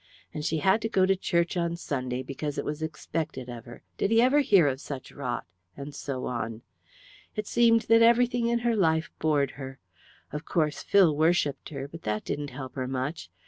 And 0.33 0.43
she 0.43 0.57
had 0.57 0.81
to 0.81 0.89
go 0.89 1.05
to 1.05 1.15
church 1.15 1.55
on 1.55 1.75
Sunday 1.75 2.23
because 2.23 2.57
it 2.57 2.65
was 2.65 2.81
expected 2.81 3.49
of 3.49 3.65
her, 3.65 3.83
did 3.99 4.09
he 4.09 4.19
ever 4.19 4.39
hear 4.39 4.65
of 4.65 4.81
such 4.81 5.11
rot 5.11 5.45
and 5.77 5.93
so 5.93 6.25
on. 6.25 6.63
It 7.35 7.45
seemed 7.45 7.81
that 7.81 8.01
everything 8.01 8.47
in 8.47 8.57
her 8.65 8.75
life 8.75 9.11
bored 9.19 9.51
her. 9.61 9.77
Of 10.31 10.43
course 10.43 10.81
Phil 10.81 11.15
worshipped 11.15 11.69
her, 11.69 11.87
but 11.87 12.01
that 12.01 12.25
didn't 12.25 12.49
help 12.49 12.73
her 12.73 12.87
much. 12.87 13.29